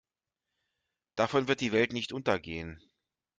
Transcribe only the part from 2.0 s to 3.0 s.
untergehen.